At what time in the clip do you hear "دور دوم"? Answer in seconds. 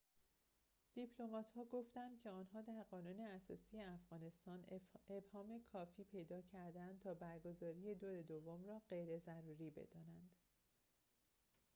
7.95-8.65